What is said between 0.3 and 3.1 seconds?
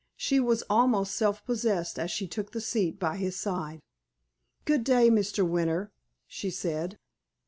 was almost self possessed as she took the seat